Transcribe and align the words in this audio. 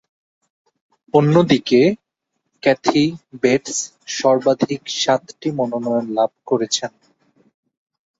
অন্যদিকে, 1.13 1.81
Kathy 2.63 3.03
Bates 3.41 3.77
সর্বাধিক 4.17 4.81
সাতটি 4.95 5.49
মনোনয়ন 5.57 6.05
লাভ 6.17 6.31
করেছেন। 6.47 6.91